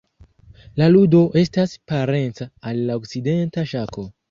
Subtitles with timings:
[0.81, 4.11] La ludo estas parenca al la okcidenta ŝako.